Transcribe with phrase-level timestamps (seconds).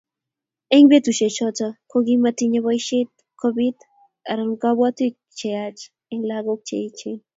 [0.73, 3.77] Eng betusiechoto kokimokotinyei boiset kobit
[4.29, 5.79] anyun kabwatutik cheyach
[6.11, 7.17] eng lagok che oechin